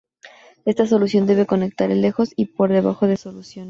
[0.65, 3.59] Esta solución debe conectar el lejos y por debajo de soluciones.